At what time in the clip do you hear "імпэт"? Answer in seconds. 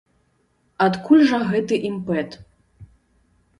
1.91-2.37